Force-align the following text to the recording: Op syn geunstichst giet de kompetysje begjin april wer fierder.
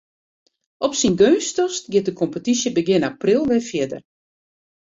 Op 0.85 0.93
syn 0.99 1.15
geunstichst 1.21 1.83
giet 1.91 2.07
de 2.07 2.13
kompetysje 2.21 2.69
begjin 2.77 3.07
april 3.11 3.41
wer 3.49 3.63
fierder. 3.69 4.01